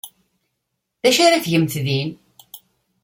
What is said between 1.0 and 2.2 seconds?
D acu ara tgemt din?